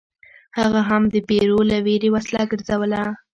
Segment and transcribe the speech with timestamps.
[0.59, 3.01] هغه هم د پیرو له ویرې وسله ګرځوله.